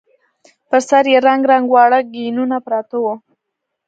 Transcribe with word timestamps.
پر 0.69 0.79
سر 0.89 1.05
يې 1.11 1.17
رنګ 1.27 1.41
رنګ 1.51 1.65
واړه 1.73 1.99
ګېنونه 2.13 2.57
پراته 2.65 2.97
وو. 3.03 3.13